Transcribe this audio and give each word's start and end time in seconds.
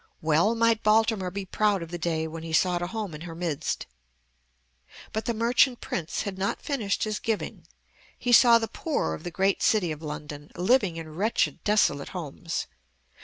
Well 0.19 0.55
might 0.55 0.81
Baltimore 0.81 1.29
be 1.29 1.45
proud 1.45 1.83
of 1.83 1.91
the 1.91 1.99
day 1.99 2.25
when 2.27 2.41
he 2.41 2.53
sought 2.53 2.81
a 2.81 2.87
home 2.87 3.13
in 3.13 3.21
her 3.21 3.35
midst. 3.35 3.85
But 5.13 5.25
the 5.25 5.33
merchant 5.35 5.79
prince 5.79 6.23
had 6.23 6.39
not 6.39 6.59
finished 6.59 7.03
his 7.03 7.19
giving. 7.19 7.67
He 8.17 8.31
saw 8.31 8.57
the 8.57 8.67
poor 8.67 9.13
of 9.13 9.23
the 9.23 9.29
great 9.29 9.61
city 9.61 9.91
of 9.91 10.01
London, 10.01 10.49
living 10.55 10.97
in 10.97 11.13
wretched, 11.13 11.63
desolate 11.63 12.09
homes. 12.17 12.65